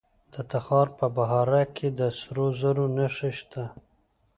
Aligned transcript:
د 0.33 0.35
تخار 0.51 0.87
په 0.99 1.05
بهارک 1.15 1.69
کې 1.77 1.89
د 1.99 2.01
سرو 2.19 2.47
زرو 2.59 2.85
نښې 2.97 3.31
شته. 3.39 3.63